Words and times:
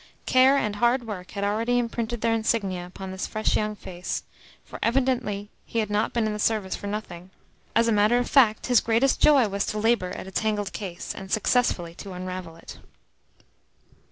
Care 0.25 0.57
and 0.57 0.77
hard 0.77 1.05
work 1.05 1.29
had 1.33 1.43
already 1.43 1.77
imprinted 1.77 2.21
their 2.21 2.33
insignia 2.33 2.87
upon 2.87 3.11
his 3.11 3.27
fresh 3.27 3.55
young 3.55 3.75
face; 3.75 4.23
for 4.65 4.79
evidently 4.81 5.51
he 5.63 5.77
had 5.77 5.91
not 5.91 6.11
been 6.11 6.25
in 6.25 6.33
the 6.33 6.39
Service 6.39 6.75
for 6.75 6.87
nothing. 6.87 7.29
As 7.75 7.87
a 7.87 7.91
matter 7.91 8.17
of 8.17 8.27
fact, 8.27 8.65
his 8.65 8.79
greatest 8.81 9.21
joy 9.21 9.47
was 9.47 9.63
to 9.67 9.77
labour 9.77 10.09
at 10.09 10.25
a 10.25 10.31
tangled 10.31 10.73
case, 10.73 11.13
and 11.13 11.31
successfully 11.31 11.93
to 11.93 12.13
unravel 12.13 12.55
it. 12.55 12.79